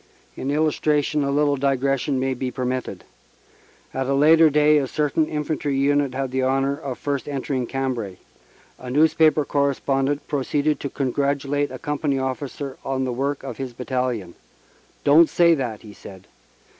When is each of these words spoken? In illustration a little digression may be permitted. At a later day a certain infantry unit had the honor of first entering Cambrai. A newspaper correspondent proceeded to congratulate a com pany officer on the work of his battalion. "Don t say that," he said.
In 0.35 0.49
illustration 0.49 1.23
a 1.23 1.29
little 1.29 1.57
digression 1.57 2.19
may 2.19 2.33
be 2.33 2.49
permitted. 2.49 3.03
At 3.93 4.07
a 4.07 4.15
later 4.15 4.49
day 4.49 4.79
a 4.79 4.87
certain 4.87 5.27
infantry 5.27 5.77
unit 5.77 6.15
had 6.15 6.31
the 6.31 6.41
honor 6.41 6.75
of 6.75 6.97
first 6.97 7.29
entering 7.29 7.67
Cambrai. 7.67 8.17
A 8.79 8.89
newspaper 8.89 9.45
correspondent 9.45 10.27
proceeded 10.27 10.79
to 10.79 10.89
congratulate 10.89 11.69
a 11.69 11.77
com 11.77 11.99
pany 11.99 12.19
officer 12.19 12.77
on 12.83 13.03
the 13.03 13.13
work 13.13 13.43
of 13.43 13.57
his 13.57 13.73
battalion. 13.73 14.33
"Don 15.03 15.25
t 15.25 15.27
say 15.27 15.53
that," 15.53 15.83
he 15.83 15.93
said. 15.93 16.25